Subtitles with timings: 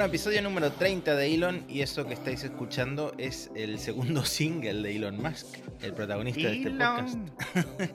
[0.00, 4.80] Bueno, episodio número 30 de Elon y eso que estáis escuchando es el segundo single
[4.80, 7.18] de Elon Musk, el protagonista de este podcast.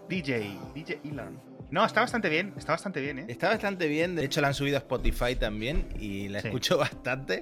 [0.07, 1.41] DJ, DJ Elon.
[1.71, 3.25] No, está bastante bien, está bastante bien, ¿eh?
[3.27, 7.39] Está bastante bien, de hecho la han subido a Spotify también y la escucho bastante,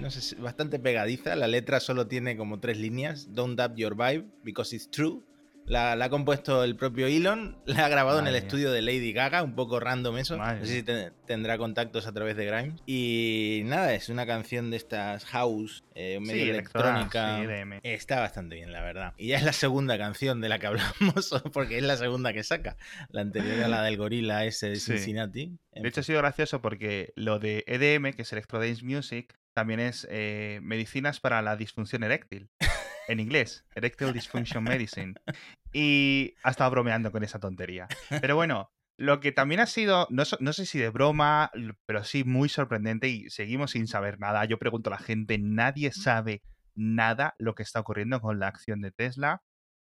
[0.00, 4.24] no sé, bastante pegadiza, la letra solo tiene como tres líneas, Don't Doubt Your Vibe,
[4.44, 5.24] Because It's True,
[5.66, 9.42] la, ha compuesto el propio Elon, la ha grabado en el estudio de Lady Gaga,
[9.42, 10.36] un poco random eso.
[10.36, 10.84] no sé si
[11.26, 12.80] tendrá contactos a través de Grimes.
[12.86, 17.42] Y nada, es una canción de estas house, eh, medio electrónica.
[17.82, 19.14] Está bastante bien, la verdad.
[19.16, 22.42] Y ya es la segunda canción de la que hablamos, porque es la segunda que
[22.42, 22.76] saca.
[23.10, 25.56] La anterior era la del gorila ese de Cincinnati.
[25.72, 29.80] De hecho, ha sido gracioso porque lo de EDM, que es Electro Dance Music, también
[29.80, 32.48] es eh, medicinas para la disfunción eréctil
[33.10, 35.14] en inglés, Erectile Dysfunction Medicine.
[35.72, 37.88] Y ha estado bromeando con esa tontería.
[38.20, 41.50] Pero bueno, lo que también ha sido, no, sé si de broma,
[41.86, 44.44] pero sí muy sorprendente y seguimos sin saber nada.
[44.44, 46.42] Yo pregunto a la gente, nadie sabe
[46.74, 49.42] nada lo que está ocurriendo con la acción de Tesla.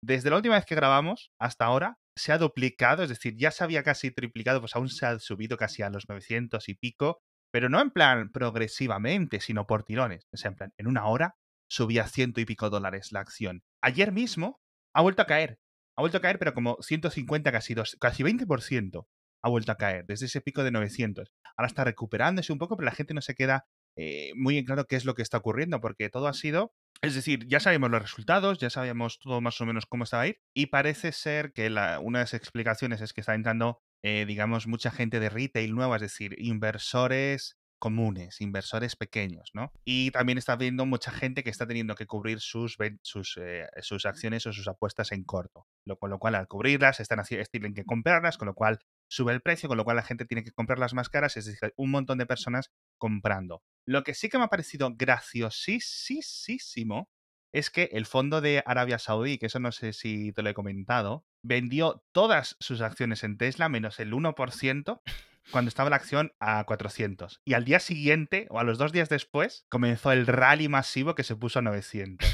[0.02, 3.64] Desde la última vez que grabamos hasta ahora se ha duplicado, es decir, ya se
[3.64, 7.20] había casi triplicado, pues aún se ha subido casi a los 900 y pico,
[7.52, 10.28] pero no en plan progresivamente, sino por tirones.
[10.32, 11.36] O sea, en plan, en una hora
[11.68, 13.64] subía ciento y pico dólares la acción.
[13.82, 14.62] Ayer mismo
[14.94, 15.60] ha vuelto a caer.
[15.98, 19.08] Ha vuelto a caer, pero como 150, casi, dos, casi 20%
[19.42, 21.32] ha vuelto a caer, desde ese pico de 900.
[21.56, 24.86] Ahora está recuperándose un poco, pero la gente no se queda eh, muy en claro
[24.86, 28.02] qué es lo que está ocurriendo, porque todo ha sido es decir, ya sabemos los
[28.02, 31.70] resultados, ya sabíamos todo más o menos cómo estaba a ir, y parece ser que
[31.70, 35.74] la, una de las explicaciones es que está entrando, eh, digamos, mucha gente de retail
[35.74, 39.72] nueva, es decir, inversores comunes, inversores pequeños, ¿no?
[39.86, 44.08] Y también está viendo mucha gente que está teniendo que cubrir sus, sus, eh, sus
[44.08, 45.68] acciones o sus apuestas en corto.
[46.00, 49.70] Con lo cual, al cubrirlas, están tienen que comprarlas, con lo cual sube el precio,
[49.70, 52.26] con lo cual la gente tiene que comprarlas más caras, es decir, un montón de
[52.26, 53.62] personas comprando.
[53.86, 57.08] Lo que sí que me ha parecido graciosísimo
[57.54, 60.56] es que el fondo de Arabia Saudí, que eso no sé si te lo he
[60.56, 65.02] comentado, vendió todas sus acciones en Tesla menos el 1%
[65.52, 67.42] cuando estaba la acción a 400.
[67.46, 71.24] Y al día siguiente, o a los dos días después, comenzó el rally masivo que
[71.24, 72.28] se puso a 900.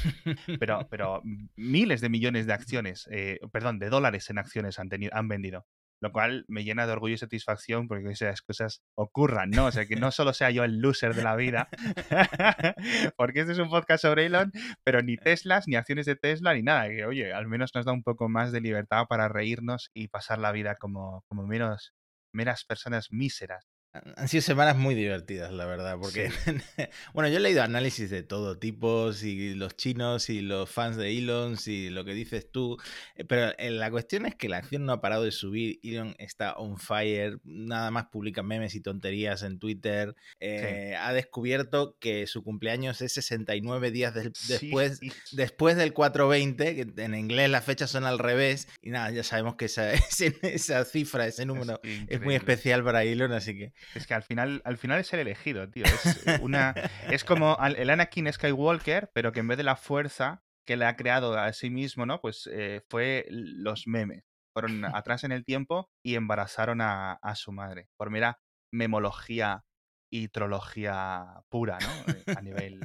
[0.59, 1.21] Pero, pero
[1.55, 5.65] miles de millones de acciones, eh, perdón, de dólares en acciones han, tenido, han vendido
[6.01, 9.67] lo cual me llena de orgullo y satisfacción porque esas cosas ocurran, ¿no?
[9.67, 11.69] O sea, que no solo sea yo el loser de la vida,
[13.17, 14.51] porque este es un podcast sobre Elon,
[14.83, 16.87] pero ni Teslas, ni acciones de Tesla, ni nada.
[17.07, 20.51] Oye, al menos nos da un poco más de libertad para reírnos y pasar la
[20.51, 21.93] vida como, como menos
[22.33, 23.70] meras personas míseras.
[23.93, 26.29] Han sido semanas muy divertidas, la verdad, porque,
[27.13, 31.17] bueno, yo he leído análisis de todo tipo, y los chinos y los fans de
[31.17, 32.77] Elon, y lo que dices tú,
[33.17, 36.15] eh, pero eh, la cuestión es que la acción no ha parado de subir, Elon
[36.19, 42.27] está on fire, nada más publica memes y tonterías en Twitter, eh, ha descubierto que
[42.27, 45.01] su cumpleaños es 69 días después,
[45.33, 49.55] después del 420, que en inglés las fechas son al revés, y nada, ya sabemos
[49.57, 49.91] que esa,
[50.43, 53.73] esa cifra, ese número es muy especial para Elon, así que...
[53.95, 55.85] Es que al final, al final es el elegido, tío.
[55.85, 56.73] Es, una,
[57.09, 60.95] es como el Anakin Skywalker, pero que en vez de la fuerza que le ha
[60.95, 62.21] creado a sí mismo, ¿no?
[62.21, 64.23] Pues eh, fue los memes.
[64.53, 67.89] Fueron atrás en el tiempo y embarazaron a, su madre.
[67.97, 68.39] Por mira,
[68.71, 69.65] memología
[70.11, 72.13] y trología pura, ¿no?
[72.13, 72.79] Eh, a nivel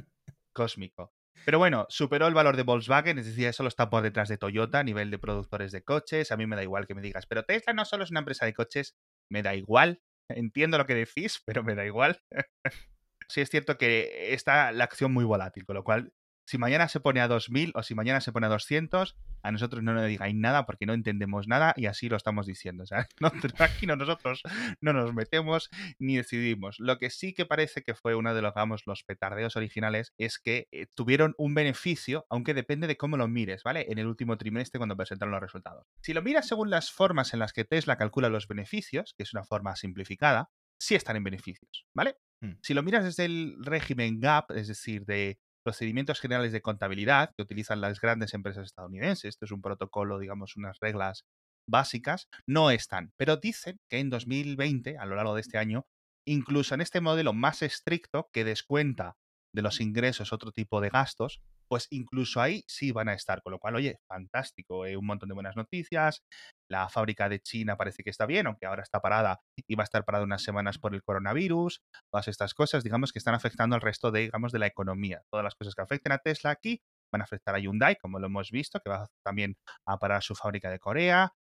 [0.53, 1.13] cósmico.
[1.45, 4.37] Pero bueno, superó el valor de Volkswagen, es decir, eso lo está por detrás de
[4.37, 6.31] Toyota a nivel de productores de coches.
[6.31, 8.45] A mí me da igual que me digas, pero Tesla no solo es una empresa
[8.45, 8.97] de coches,
[9.29, 10.01] me da igual.
[10.29, 12.19] Entiendo lo que decís, pero me da igual.
[13.29, 16.11] sí es cierto que está la acción muy volátil, con lo cual
[16.47, 19.83] si mañana se pone a 2000 o si mañana se pone a 200, a nosotros
[19.83, 22.83] no nos digáis nada porque no entendemos nada y así lo estamos diciendo.
[22.83, 24.43] O sea, no, aquí nosotros
[24.79, 25.69] no nos metemos
[25.99, 26.79] ni decidimos.
[26.79, 30.39] Lo que sí que parece que fue uno de los, vamos, los petardeos originales es
[30.39, 33.85] que eh, tuvieron un beneficio, aunque depende de cómo lo mires, ¿vale?
[33.89, 35.85] En el último trimestre cuando presentaron los resultados.
[36.01, 39.33] Si lo miras según las formas en las que Tesla calcula los beneficios, que es
[39.33, 42.15] una forma simplificada, sí están en beneficios, ¿vale?
[42.39, 42.53] Hmm.
[42.61, 47.43] Si lo miras desde el régimen GAP, es decir, de procedimientos generales de contabilidad que
[47.43, 51.25] utilizan las grandes empresas estadounidenses, esto es un protocolo, digamos, unas reglas
[51.69, 55.85] básicas, no están, pero dicen que en 2020, a lo largo de este año,
[56.25, 59.17] incluso en este modelo más estricto que descuenta
[59.53, 63.41] de los ingresos otro tipo de gastos, pues incluso ahí sí van a estar.
[63.41, 66.23] Con lo cual, oye, fantástico, eh, un montón de buenas noticias.
[66.69, 69.85] La fábrica de China parece que está bien, aunque ahora está parada y va a
[69.85, 71.81] estar parada unas semanas por el coronavirus.
[72.11, 75.21] Todas estas cosas, digamos, que están afectando al resto de, digamos, de la economía.
[75.31, 76.81] Todas las cosas que afecten a Tesla aquí
[77.11, 79.55] van a afectar a Hyundai, como lo hemos visto, que va también
[79.85, 81.33] a parar su fábrica de Corea.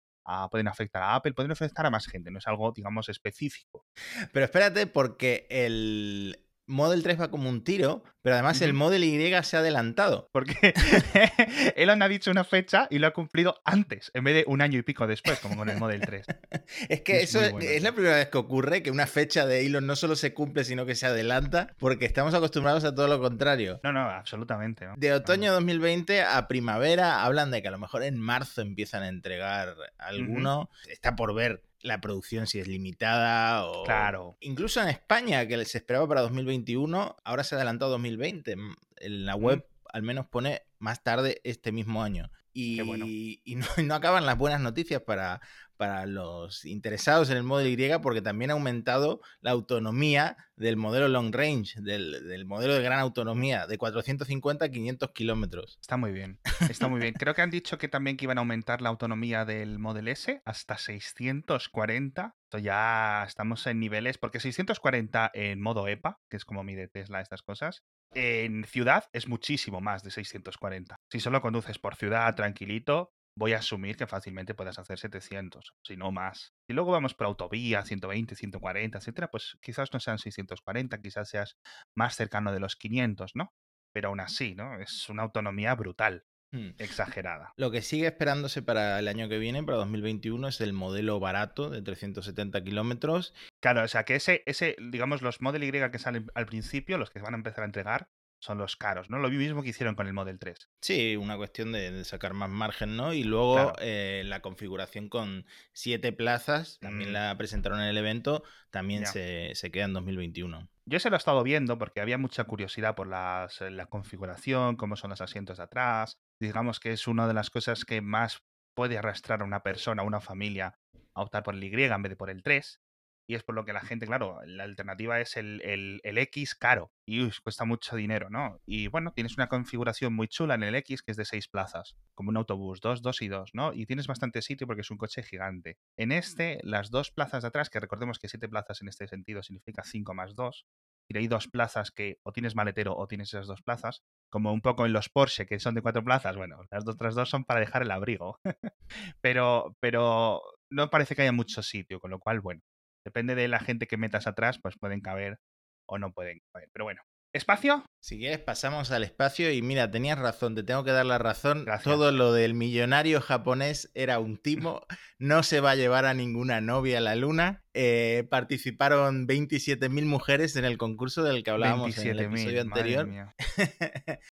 [0.51, 3.85] pueden afectar a Apple, pueden afectar a más gente, no es algo, digamos, específico.
[4.31, 9.17] Pero espérate, porque el, Model 3 va como un tiro, pero además el Model Y
[9.43, 10.29] se ha adelantado.
[10.31, 10.73] Porque
[11.75, 14.79] Elon ha dicho una fecha y lo ha cumplido antes, en vez de un año
[14.79, 16.25] y pico después, como con el Model 3.
[16.89, 19.95] es que eso es, la primera vez que ocurre, que una fecha de Elon no
[19.95, 23.79] solo se cumple, sino que se adelanta, porque estamos acostumbrados a todo lo contrario.
[23.83, 24.87] No, no, absolutamente.
[24.97, 29.07] De otoño 2020 a primavera hablan de que a lo mejor en marzo empiezan a
[29.07, 30.69] entregar alguno.
[30.87, 33.83] Está por ver la producción si es limitada o...
[33.83, 34.37] Claro.
[34.41, 38.55] Incluso en España, que se esperaba para 2021, ahora se ha adelantado 2020.
[38.97, 42.29] En la web al menos pone más tarde este mismo año.
[42.51, 43.55] Y, y
[43.85, 45.41] no, acaban las buenas noticias para,
[45.75, 51.07] para los interesados en el modelo Y porque también ha aumentado la autonomía del modelo
[51.07, 55.77] long range, del, modelo de gran autonomía, de 450 a 500 kilómetros.
[55.81, 56.39] Está muy bien,
[56.69, 57.13] está muy bien.
[57.13, 60.41] Creo que han dicho que también que iban a aumentar la autonomía del Model S
[60.45, 62.35] hasta 640.
[62.45, 67.21] Esto ya estamos en niveles, porque 640 en modo EPA, que es como mide Tesla
[67.21, 67.83] estas cosas,
[68.13, 70.95] en ciudad es muchísimo más de 640.
[71.09, 75.97] Si solo conduces por ciudad tranquilito, voy a asumir que fácilmente puedas hacer 700, si
[75.97, 76.53] no más.
[76.67, 81.57] Si luego vamos por autovía, 120, 140, etcétera, pues quizás no sean 640, quizás seas
[81.95, 83.53] más cercano de los 500, ¿no?
[83.93, 84.79] Pero aún así, ¿no?
[84.79, 86.25] Es una autonomía brutal.
[86.51, 86.71] Hmm.
[86.77, 87.51] Exagerada.
[87.57, 91.69] Lo que sigue esperándose para el año que viene, para 2021, es el modelo barato
[91.69, 93.33] de 370 kilómetros.
[93.61, 97.09] Claro, o sea que ese, ese, digamos, los Model Y que salen al principio, los
[97.09, 98.09] que van a empezar a entregar,
[98.45, 99.19] son los caros, ¿no?
[99.19, 100.69] Lo mismo que hicieron con el Model 3.
[100.81, 103.13] Sí, una cuestión de, sacar más margen, ¿no?
[103.13, 107.13] Y luego eh, la configuración con siete plazas, también mm.
[107.13, 110.69] la presentaron en el evento, también se, queda en 2021.
[110.85, 113.49] Yo se lo he estado viendo porque había mucha curiosidad por la
[113.89, 116.19] configuración, cómo son los asientos de atrás.
[116.39, 118.43] Digamos que es una de las cosas que más
[118.75, 120.77] puede arrastrar a una persona, a una familia,
[121.15, 122.81] a optar por el Y en vez de por el 3.
[123.27, 126.91] Y es por lo que la gente, claro, la alternativa es el, el, X caro
[127.05, 128.59] y cuesta mucho dinero, ¿no?
[128.65, 131.95] Y bueno, tienes una configuración muy chula en el X que es de seis plazas,
[132.13, 133.73] como un autobús, dos, dos y dos, ¿no?
[133.73, 135.77] Y tienes bastante sitio porque es un coche gigante.
[135.97, 139.41] En este, las dos plazas de atrás, que recordemos que siete plazas en este sentido
[139.41, 140.65] significa cinco más dos,
[141.07, 144.61] y hay dos plazas que o tienes maletero o tienes esas dos plazas, como un
[144.61, 147.59] poco en los Porsche que son de cuatro plazas, bueno, las otras dos son para
[147.59, 148.39] dejar el abrigo.
[149.21, 152.61] pero, pero no parece que haya mucho sitio, con lo cual, bueno,
[153.05, 155.39] Depende de la gente que metas atrás, pues pueden caber
[155.87, 156.69] o no pueden caber.
[156.73, 157.01] Pero bueno,
[157.35, 157.83] ¿Espacio?
[157.99, 161.65] Si quieres, pasamos al espacio y mira, tenías razón, te tengo que dar la razón.
[161.83, 164.85] Todo lo del millonario japonés era un timo,
[165.19, 167.65] no se va a llevar a ninguna novia a la luna.
[167.73, 173.09] Eh, participaron 27.000 mujeres en el concurso del que hablábamos en el episodio anterior.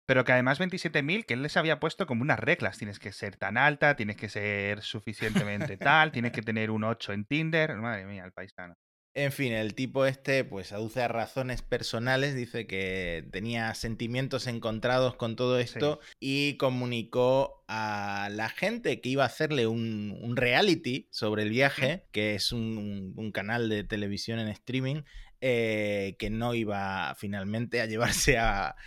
[0.05, 2.77] Pero que además 27.000, que él les había puesto como unas reglas.
[2.77, 7.11] Tienes que ser tan alta, tienes que ser suficientemente tal, tienes que tener un 8
[7.11, 7.75] en Tinder.
[7.75, 8.75] Madre mía, el paisano.
[9.15, 15.15] En fin, el tipo este, pues aduce a razones personales, dice que tenía sentimientos encontrados
[15.15, 21.43] con todo esto y comunicó a la gente que iba a hacerle un, reality sobre
[21.43, 25.03] el viaje, que es un, un, canal de televisión en streaming,
[25.45, 28.77] eh, que no iba finalmente a llevarse a,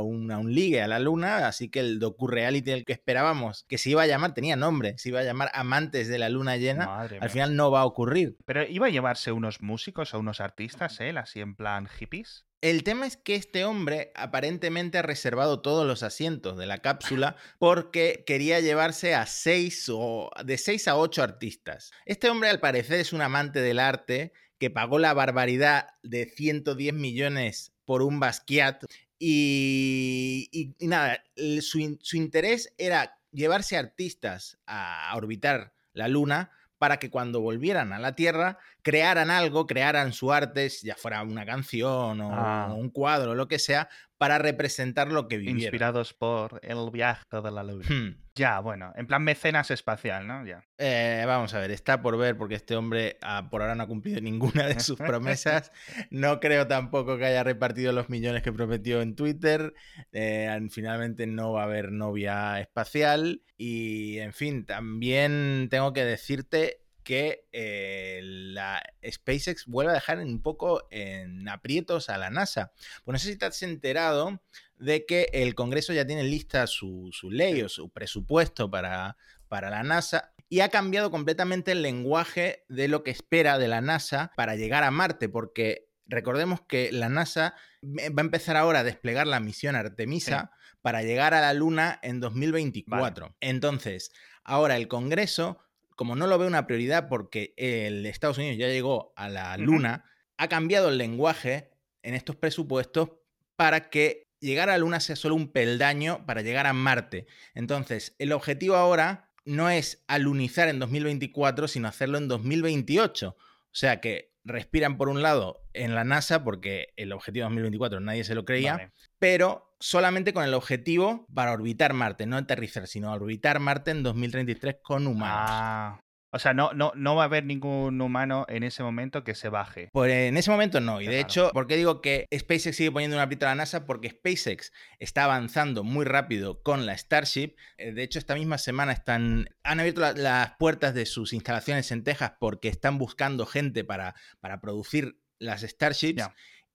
[0.00, 4.02] un, ligue a la luna, así que el docu-reality el que esperábamos, que se iba
[4.02, 7.56] a llamar, tenía nombre, se iba a llamar Amantes de la Luna Llena, al final
[7.56, 8.36] no va a ocurrir.
[8.44, 12.46] Pero iba a llevarse unos músicos o unos artistas, él, así en plan hippies.
[12.64, 17.36] El tema es que este hombre aparentemente ha reservado todos los asientos de la cápsula
[17.58, 21.90] porque quería llevarse a seis o de seis a ocho artistas.
[22.06, 24.32] Este hombre al parecer es un amante del arte
[24.64, 28.82] que pagó la barbaridad de 110 millones por un Basquiat.
[29.18, 31.22] Y, nada,
[31.60, 37.98] su, su interés era llevarse artistas a orbitar la Luna para que cuando volvieran a
[37.98, 42.72] la Tierra crearan algo, crearan su arte, ya fuera una canción o, ah.
[42.76, 43.88] un cuadro o lo que sea,
[44.18, 45.60] para representar lo que vivieron.
[45.60, 47.86] Inspirados por el viaje de la luna.
[47.88, 48.24] Hmm.
[48.36, 50.44] Ya, bueno, en plan mecenas espacial, ¿no?
[50.44, 50.64] Ya.
[50.76, 53.86] Eh, vamos a ver, está por ver porque este hombre ah, por ahora no ha
[53.86, 55.72] cumplido ninguna de sus promesas.
[56.10, 59.72] No creo tampoco que haya repartido los millones que prometió en Twitter.
[60.12, 63.42] Eh, finalmente no va a haber novia espacial.
[63.56, 70.42] Y, en fin, también tengo que decirte que eh, la SpaceX vuelve a dejar un
[70.42, 72.72] poco en aprietos a la NASA.
[73.04, 74.40] Pues no sé si te has enterado
[74.78, 79.16] de que el Congreso ya tiene lista su, ley o su presupuesto para,
[79.48, 83.80] para la NASA y ha cambiado completamente el lenguaje de lo que espera de la
[83.80, 88.84] NASA para llegar a Marte, porque recordemos que la NASA va a empezar ahora a
[88.84, 90.50] desplegar la misión Artemisa
[90.82, 93.36] para llegar a la Luna en 2024.
[93.40, 95.58] Entonces, ahora el Congreso
[95.96, 100.04] como no lo ve una prioridad porque el Estados Unidos ya llegó a la Luna,
[100.36, 101.70] ha cambiado el lenguaje
[102.02, 103.10] en estos presupuestos
[103.56, 107.26] para que llegar a la Luna sea solo un peldaño para llegar a Marte.
[107.54, 113.36] Entonces, el objetivo ahora no es alunizar en 2024, sino hacerlo en 2028.
[113.36, 113.36] O
[113.72, 118.34] sea que respiran por un lado en la NASA, porque el objetivo 2024 nadie se
[118.34, 123.90] lo creía, pero solamente con el objetivo para orbitar Marte, no aterrizar, sino orbitar Marte
[123.90, 125.50] en 2033 con humanos.
[125.50, 126.00] Ah,
[126.34, 129.48] o sea, no, no, no va a haber ningún humano en ese momento que se
[129.48, 129.88] baje.
[129.92, 131.00] Pues en ese momento no.
[131.00, 133.86] Y de hecho, ¿por qué digo que SpaceX sigue poniendo una pita a la NASA?
[133.86, 137.54] Porque SpaceX está avanzando muy rápido con la Starship.
[137.78, 142.02] Eh, de hecho, esta misma semana están, han abierto las puertas de sus instalaciones en
[142.02, 146.24] Texas porque están buscando gente para, para producir las Starships.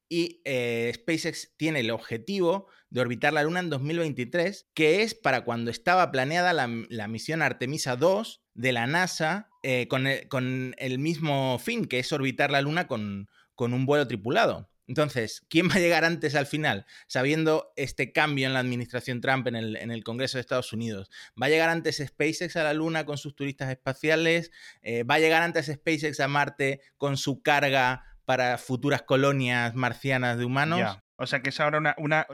[0.09, 5.43] Y eh, SpaceX tiene el objetivo de orbitar la Luna en 2023, que es para
[5.43, 11.85] cuando estaba planeada la, misión Artemisa 2 de la NASA eh, con, el, mismo fin,
[11.85, 14.69] que es orbitar la Luna con, un vuelo tripulado.
[14.87, 16.87] Entonces, ¿quién va a llegar antes al final?
[17.05, 21.11] Sabiendo este cambio en la administración Trump en el, Congreso de Estados Unidos.
[21.39, 24.49] ¿Va a llegar antes SpaceX a la Luna con sus turistas espaciales?
[24.81, 30.37] Eh, ¿Va a llegar antes SpaceX a Marte con su carga para futuras colonias marcianas
[30.37, 30.99] de humanos?
[31.15, 32.27] O sea que es ahora una,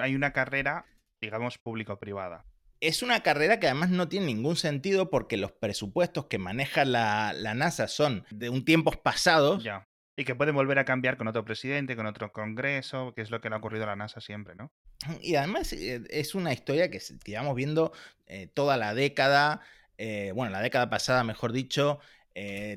[0.00, 0.86] hay una carrera,
[1.20, 2.46] digamos, público-privada
[2.80, 7.34] es una carrera que además no tiene ningún sentido porque los presupuestos que maneja la,
[7.54, 9.62] NASA son de un tiempos pasados.
[9.62, 9.86] Ya.
[10.18, 13.42] Y que pueden volver a cambiar con otro presidente, con otro congreso, que es lo
[13.42, 14.72] que le ha ocurrido a la NASA siempre, ¿no?
[15.20, 17.92] Y además eh, es una historia que, llevamos viendo
[18.26, 19.60] eh, toda la década,
[19.98, 21.98] eh, bueno, la década pasada, mejor dicho,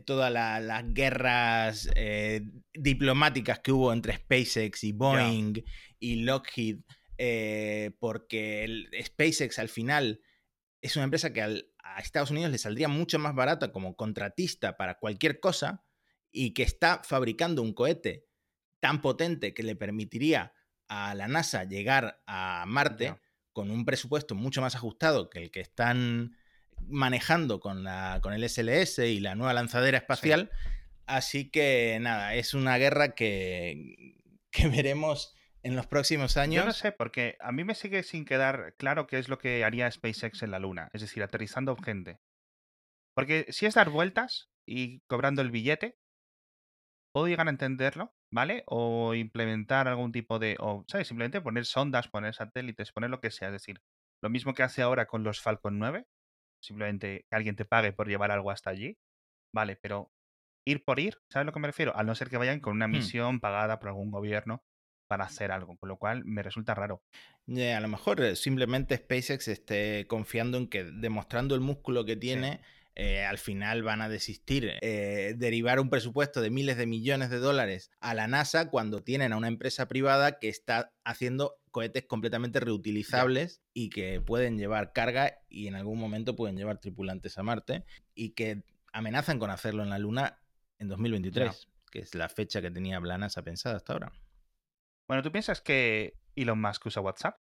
[0.06, 1.90] todas las guerras
[2.74, 5.64] diplomáticas que hubo entre SpaceX y Boeing
[6.00, 6.80] y Lockheed
[7.22, 10.22] eh, porque el SpaceX al final
[10.82, 15.00] es una empresa que a Estados Unidos le saldría mucho más barata como contratista para
[15.00, 15.84] cualquier cosa
[16.32, 18.26] y que está fabricando un cohete
[18.80, 20.54] tan potente que le permitiría
[20.88, 23.18] a la NASA llegar a Marte
[23.52, 26.38] con un presupuesto mucho más ajustado que el que están
[26.88, 30.52] manejando con, la, con el SLS y la nueva lanzadera espacial.
[31.06, 34.16] Así que nada, es una guerra que,
[34.52, 36.64] que veremos en los próximos años.
[36.64, 39.64] Yo no sé, porque a mí me sigue sin quedar claro qué es lo que
[39.64, 42.20] haría SpaceX en la Luna, es decir, aterrizando gente.
[43.16, 45.98] Porque si es dar vueltas y cobrando el billete,
[47.12, 48.64] puedo llegar a entenderlo, ¿vale?
[48.68, 51.08] O implementar algún tipo de, o, ¿sabes?
[51.08, 53.82] Simplemente poner sondas, poner satélites, poner lo que sea, es decir,
[54.22, 56.06] lo mismo que hace ahora con los Falcon 9,
[56.62, 58.98] simplemente que alguien te pague por llevar algo hasta allí,
[59.54, 59.76] ¿vale?
[59.76, 60.12] Pero
[60.66, 61.96] ir por ir, ¿sabes a lo que me refiero?
[61.96, 62.92] Al no ser que vayan con una hmm.
[62.92, 64.64] misión pagada por algún gobierno
[65.10, 67.02] para hacer algo, con lo cual me resulta raro.
[67.48, 72.62] a lo mejor eh, simplemente SpaceX esté confiando en que demostrando el músculo que tiene,
[73.02, 74.74] eh, al final van a desistir.
[74.82, 79.32] Eh, derivar un presupuesto de miles de millones de dólares a la NASA cuando tienen
[79.32, 85.40] a una empresa privada que está haciendo cohetes completamente reutilizables y que pueden llevar carga
[85.48, 89.92] y en algún momento pueden llevar tripulantes a Marte y que amenazan con hacerlo en
[89.92, 90.42] la Luna
[90.78, 94.12] en 2023, que es la fecha que tenía la NASA pensada hasta ahora.
[95.08, 97.39] Bueno, ¿tú piensas que Elon Musk usa WhatsApp?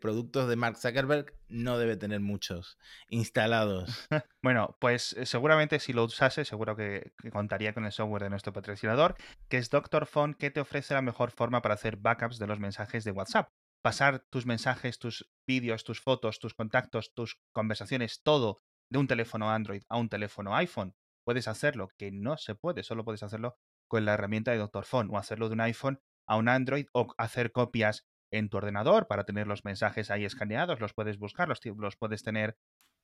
[0.00, 2.78] Productos de Mark Zuckerberg no debe tener muchos
[3.08, 4.08] instalados.
[4.42, 8.52] bueno, pues eh, seguramente si lo usase, seguro que, contaría con el software de nuestro
[8.52, 9.16] patrocinador,
[9.48, 12.58] que es Doctor Phone, que te ofrece la mejor forma para hacer backups de los
[12.58, 13.50] mensajes de WhatsApp.
[13.82, 19.50] Pasar tus mensajes, tus vídeos, tus fotos, tus contactos, tus conversaciones, todo de un teléfono
[19.50, 20.94] Android a un teléfono iPhone.
[21.24, 23.56] Puedes hacerlo, que no se puede, solo puedes hacerlo
[23.88, 27.12] con la herramienta de Doctor Phone o hacerlo de un iPhone a un Android o
[27.18, 31.60] hacer copias en tu ordenador para tener los mensajes ahí escaneados, los puedes buscar, los,
[31.96, 32.56] puedes tener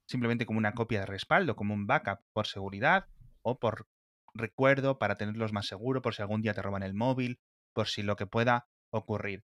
[0.08, 3.06] simplemente como una copia de respaldo, como un backup por seguridad
[3.42, 3.88] o por
[4.34, 7.40] recuerdo para tenerlos más seguro por si algún día te roban el móvil,
[7.74, 9.44] por si lo que pueda ocurrir.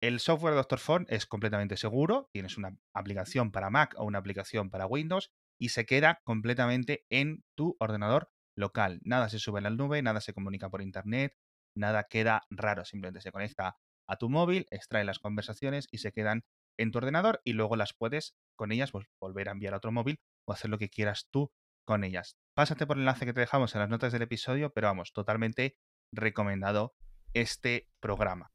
[0.00, 4.70] El software Doctor Phone es completamente seguro, tienes una aplicación para Mac o una aplicación
[4.70, 9.00] para Windows y se queda completamente en tu ordenador local.
[9.02, 11.34] Nada se sube en la nube, nada se comunica por internet,
[11.74, 13.76] nada queda raro, simplemente se conecta
[14.08, 16.44] a tu móvil, extrae las conversaciones y se quedan
[16.78, 20.20] en tu ordenador y luego las puedes con ellas volver a enviar a otro móvil
[20.46, 21.52] o hacer lo que quieras tú
[21.86, 22.36] con ellas.
[22.54, 25.76] Pásate por el enlace que te dejamos en las notas del episodio, pero vamos, totalmente
[26.12, 26.94] recomendado
[27.34, 28.50] este programa.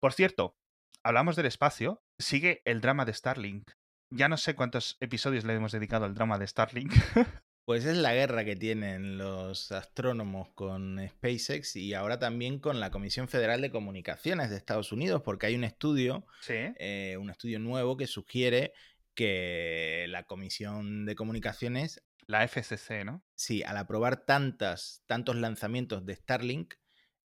[0.00, 0.56] Por cierto,
[1.04, 3.70] hablamos del espacio, sigue el drama de Starlink.
[4.10, 6.92] Ya no sé cuántos episodios le hemos dedicado al drama de Starlink.
[7.68, 12.90] Pues es la guerra que tienen los astrónomos con SpaceX y ahora también con la
[12.90, 17.98] Comisión Federal de Comunicaciones de Estados Unidos, porque hay un estudio, eh, un estudio nuevo
[17.98, 18.72] que sugiere
[19.14, 22.02] que la Comisión de Comunicaciones...
[22.26, 23.22] La FCC, ¿no?
[23.34, 26.72] Sí, al aprobar tantas, tantos lanzamientos de Starlink,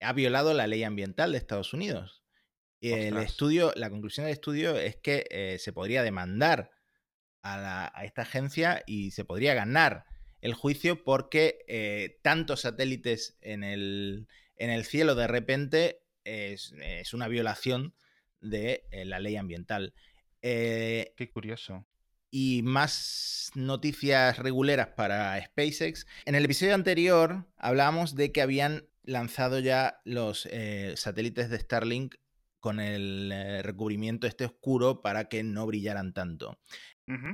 [0.02, 2.26] ha violado la ley ambiental de Estados Unidos.
[2.82, 6.72] El estudio, la conclusión del estudio es que eh, se podría demandar
[7.42, 10.06] a, esta agencia y se podría ganar
[10.46, 16.74] el juicio porque eh, tantos satélites en el, en el, cielo de repente es,
[17.14, 17.94] una violación
[18.42, 19.94] de eh, la ley ambiental.
[20.42, 21.88] Qué curioso.
[22.30, 26.06] Y más noticias reguleras para SpaceX.
[26.26, 30.48] En el episodio anterior hablábamos de que habían lanzado ya los
[30.96, 32.16] satélites de Starlink
[32.66, 36.58] con el eh, recubrimiento este oscuro para que no brillaran tanto.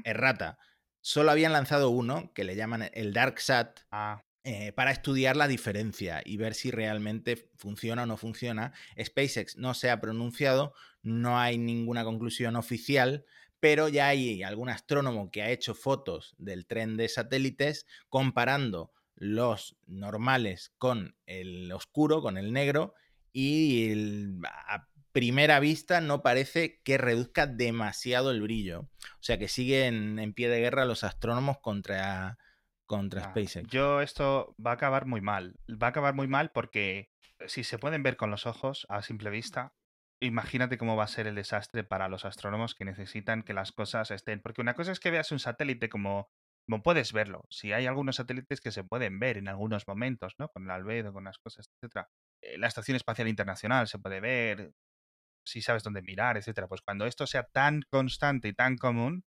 [0.03, 0.57] Errata.
[1.01, 4.23] Solo habían lanzado uno, que le llaman el DarkSat, ah.
[4.43, 8.73] eh, para estudiar la diferencia y ver si realmente funciona o no funciona.
[9.01, 13.25] SpaceX no se ha pronunciado, no hay ninguna conclusión oficial,
[13.59, 19.75] pero ya hay algún astrónomo que ha hecho fotos del tren de satélites comparando los
[19.85, 22.95] normales con el oscuro, con el negro,
[23.33, 24.41] y el,
[25.11, 28.81] primera vista no parece que reduzca demasiado el brillo.
[28.81, 32.37] O sea que siguen en pie de guerra los astrónomos contra,
[32.85, 33.69] contra SpaceX.
[33.69, 35.59] Yo esto va a acabar muy mal.
[35.69, 37.11] Va a acabar muy mal porque
[37.47, 39.73] si se pueden ver con los ojos a simple vista,
[40.19, 44.11] imagínate cómo va a ser el desastre para los astrónomos que necesitan que las cosas
[44.11, 44.41] estén.
[44.41, 46.29] Porque una cosa es que veas un satélite como,
[46.67, 47.45] como puedes verlo.
[47.49, 50.49] Si hay algunos satélites que se pueden ver en algunos momentos, ¿no?
[50.49, 52.09] Con el albedo, con las cosas, etcétera.
[52.41, 54.73] Eh, la Estación Espacial Internacional se puede ver,
[55.45, 56.67] si sabes dónde mirar, etcétera.
[56.67, 59.23] Pues cuando esto sea tan constante y tan común,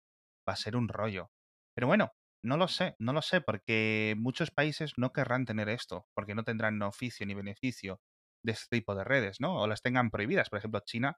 [0.49, 1.31] va a ser un rollo.
[1.75, 2.13] Pero bueno,
[2.45, 6.45] no lo sé, no lo sé, porque muchos países no querrán tener esto, porque no
[6.45, 8.01] tendrán oficio ni beneficio
[8.45, 9.57] de este tipo de redes, ¿no?
[9.61, 10.51] O las tengan prohibidas.
[10.51, 11.17] Por ejemplo, China,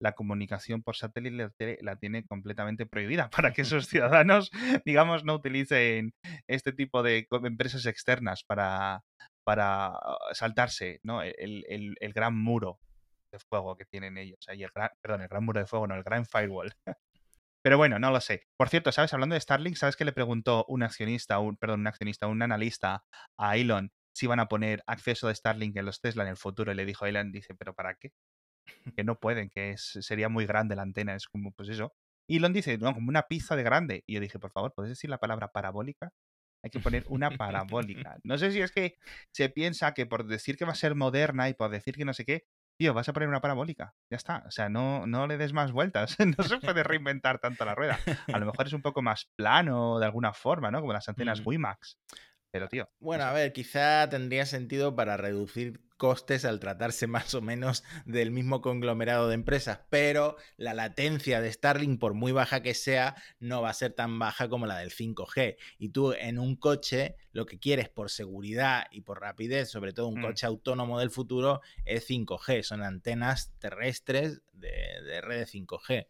[0.00, 4.50] la comunicación por satélite la tiene completamente prohibida para que sus ciudadanos,
[4.84, 6.12] digamos, no utilicen
[6.46, 9.02] este tipo de empresas externas para,
[9.44, 9.94] para
[10.32, 11.22] saltarse, ¿no?
[11.22, 12.78] El, el gran muro
[13.30, 14.38] de fuego que tienen ellos.
[14.48, 16.72] El gran, perdón, el gran muro de fuego, no, el gran firewall.
[17.62, 18.46] Pero bueno, no lo sé.
[18.56, 19.12] Por cierto, ¿sabes?
[19.12, 23.04] Hablando de Starlink, ¿sabes que le preguntó un accionista, un, perdón, un accionista, un analista
[23.36, 26.70] a Elon si iban a poner acceso de Starlink en los Tesla en el futuro?
[26.70, 28.12] Y le dijo a Elon, dice, ¿pero para qué?
[28.96, 31.16] Que no pueden, que sería muy grande la antena.
[31.16, 31.92] Es como, pues eso.
[32.28, 34.04] Elon dice, no, como una pizza de grande.
[34.06, 36.12] Y yo dije, por favor, ¿puedes decir la palabra parabólica?
[36.62, 38.16] Hay que poner una parabólica.
[38.24, 38.96] No sé si es que
[39.32, 42.14] se piensa que por decir que va a ser moderna y por decir que no
[42.14, 42.44] sé qué,
[42.76, 43.94] tío, vas a poner una parabólica.
[44.10, 44.44] Ya está.
[44.46, 46.16] O sea, no, no le des más vueltas.
[46.38, 47.98] no se puede reinventar tanto la rueda.
[48.32, 50.80] A lo mejor es un poco más plano de alguna forma, ¿no?
[50.80, 51.48] Como las antenas mm.
[51.48, 51.98] WiMAX.
[52.50, 52.88] Pero, tío.
[52.98, 58.30] Bueno, a ver, quizá tendría sentido para reducir costes al tratarse más o menos del
[58.30, 63.62] mismo conglomerado de empresas, pero la latencia de Starlink, por muy baja que sea, no
[63.62, 65.56] va a ser tan baja como la del 5G.
[65.78, 70.08] Y tú en un coche lo que quieres por seguridad y por rapidez, sobre todo
[70.08, 70.22] un mm.
[70.22, 74.70] coche autónomo del futuro, es 5G, son antenas terrestres de,
[75.04, 76.06] de red 5G.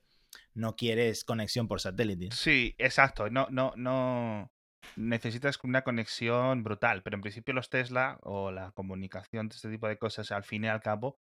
[0.55, 2.31] No quieres conexión por satélite.
[2.33, 3.29] Sí, exacto.
[3.29, 4.51] No, no, no
[4.97, 9.99] necesitas una conexión brutal, pero en principio los Tesla o la comunicación, este tipo de
[9.99, 11.19] cosas, al fin y al cabo,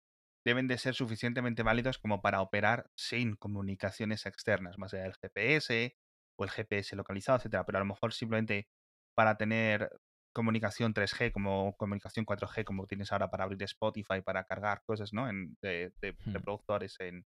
[0.45, 5.97] deben de ser suficientemente válidos como para operar sin comunicaciones externas, más allá del GPS
[6.39, 8.69] o el GPS localizado, etcétera, pero a lo mejor simplemente
[9.15, 9.91] para tener
[10.33, 15.29] comunicación 3G como comunicación 4G como tienes ahora para abrir Spotify, para cargar cosas, ¿no?
[15.29, 16.33] En, de, de, hmm.
[16.33, 17.27] reproductores en,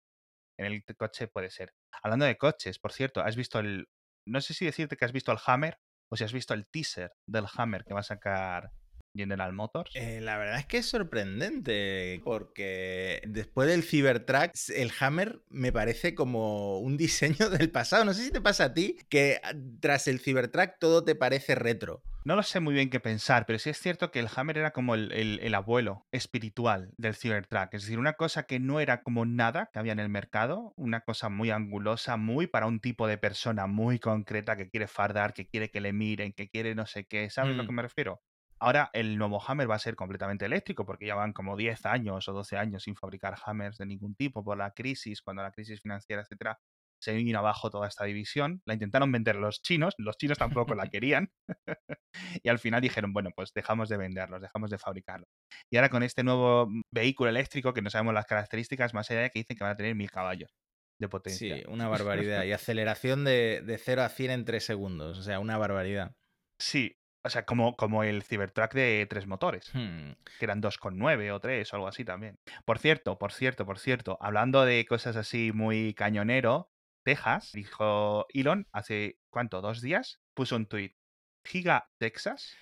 [0.58, 1.74] en el coche puede ser.
[2.04, 3.88] Hablando de coches, por cierto, ¿has visto el...
[4.28, 5.80] No sé si decirte que has visto el Hammer
[6.12, 8.72] o si has visto el teaser del Hammer que va a sacar
[9.16, 9.92] General Motors.
[9.96, 16.16] Eh, la verdad es que es sorprendente porque después del Cybertruck, el Hammer me parece
[16.16, 18.06] como un diseño del pasado.
[18.06, 21.56] No sé si te pasa a ti que ah, tras el Cybertruck todo te parece
[21.56, 22.04] retro.
[22.24, 24.72] No lo sé muy bien qué pensar, pero sí es cierto que el Hammer era
[24.74, 27.74] como el, abuelo espiritual del Cybertruck.
[27.74, 31.02] Es decir, una cosa que no era como nada que había en el mercado, una
[31.02, 35.48] cosa muy angulosa, muy para un tipo de persona muy concreta que quiere fardar, que
[35.48, 37.28] quiere que le miren, que quiere no sé qué.
[37.32, 37.68] ¿Sabes a lo mm.
[37.68, 38.22] que me refiero?
[38.62, 42.28] Ahora el nuevo Hammer va a ser completamente eléctrico porque ya van como 10 años
[42.28, 45.82] o 12 años sin fabricar Hammers de ningún tipo por la crisis, cuando la crisis
[45.82, 46.60] financiera, etcétera,
[47.02, 48.62] se vino abajo toda esta división.
[48.66, 51.32] La intentaron vender los chinos, los chinos tampoco la querían.
[52.44, 55.30] y al final dijeron, bueno, pues dejamos de venderlos, dejamos de fabricarlos.
[55.72, 59.32] Y ahora con este nuevo vehículo eléctrico, que no sabemos las características, más allá de
[59.32, 60.52] que dicen que van a tener mil caballos
[61.00, 61.58] de potencia.
[61.58, 62.44] Sí, una barbaridad.
[62.44, 65.18] y aceleración de, de 0 a 100 en 3 segundos.
[65.18, 66.14] O sea, una barbaridad.
[66.60, 70.12] Sí, o sea, como, como el Cybertruck de tres motores, hmm.
[70.40, 72.40] que eran 2,9 o 3 o algo así también.
[72.66, 76.72] Por cierto, por cierto, por cierto, hablando de cosas así muy cañonero,
[77.04, 79.62] Texas, dijo Elon hace, ¿cuánto?
[79.62, 80.22] ¿Dos días?
[80.34, 80.96] Puso un tweet.
[81.44, 82.56] Giga Texas,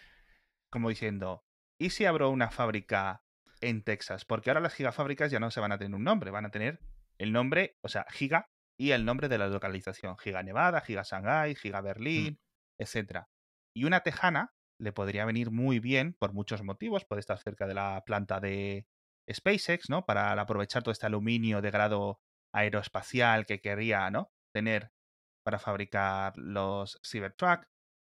[0.70, 1.44] como diciendo,
[1.78, 3.24] ¿y si abro una fábrica
[3.62, 6.46] en Texas, porque ahora las gigafábricas ya no se van a tener un nombre, van
[6.46, 6.80] a tener
[7.18, 11.54] el nombre, o sea, giga y el nombre de la localización, Giga Nevada, Giga Shanghai,
[11.56, 12.82] Giga Berlín, mm.
[12.82, 13.26] etc.
[13.80, 17.74] Y una tejana le podría venir muy bien por muchos motivos, puede estar cerca de
[17.74, 18.86] la planta de
[19.32, 20.06] SpaceX, ¿no?
[20.06, 22.20] Para aprovechar todo este aluminio de grado
[22.54, 24.34] aeroespacial que querría, ¿no?
[24.54, 24.92] Tener
[25.46, 27.68] para fabricar los Cybertruck,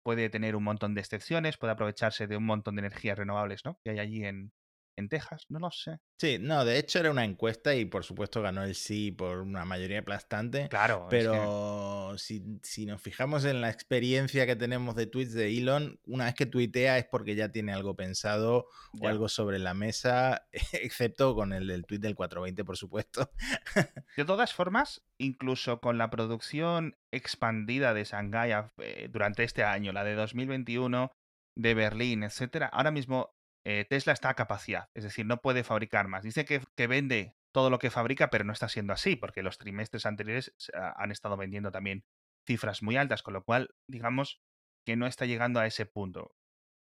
[0.05, 3.77] puede tener un montón de excepciones, puede aprovecharse de un montón de energías renovables, ¿no?
[3.83, 4.53] Que hay allí en,
[4.97, 5.99] en Texas, no lo sé.
[6.19, 9.63] Sí, no, de hecho era una encuesta y por supuesto ganó el sí por una
[9.63, 10.67] mayoría aplastante.
[10.69, 11.07] Claro.
[11.09, 12.41] Pero si,
[12.85, 16.97] nos fijamos en la experiencia que tenemos de tweets de Elon, una vez que tuitea
[16.97, 18.67] es porque ya tiene algo pensado
[18.99, 23.31] o algo sobre la mesa, excepto con el del tweet del 420, por supuesto.
[24.17, 30.03] De todas formas, incluso con la producción expandida de Shanghai eh, durante este año, la
[30.03, 31.11] de 2021,
[31.55, 33.36] de Berlín, etcétera, ahora mismo
[33.69, 36.23] eh, Tesla está a capacidad, es decir, no puede fabricar más.
[36.23, 40.05] Dice que, vende todo lo que fabrica, pero no está siendo así, porque los trimestres
[40.05, 42.05] anteriores han estado vendiendo también
[42.47, 44.41] cifras muy altas, con lo cual, digamos
[44.85, 46.33] que no está llegando a ese punto.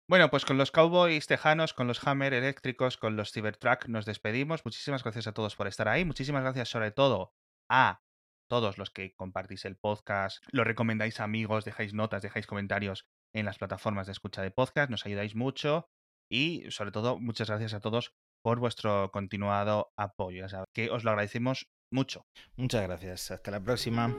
[0.09, 4.65] Bueno, pues con los Cowboys tejanos, con los Hammer eléctricos, con los Cybertruck nos despedimos.
[4.65, 6.05] Muchísimas gracias a todos por estar ahí.
[6.05, 7.35] Muchísimas gracias sobre todo
[7.69, 8.03] a
[8.49, 13.47] todos los que compartís el podcast, lo recomendáis a amigos, dejáis notas, dejáis comentarios en
[13.47, 15.91] las plataformas de escucha de podcast, nos ayudáis mucho.
[16.31, 18.13] Y sobre todo, muchas gracias a todos
[18.43, 20.47] por vuestro continuado apoyo.
[20.47, 22.27] Ya que os lo agradecemos mucho.
[22.57, 23.31] Muchas gracias.
[23.31, 24.15] Hasta la próxima.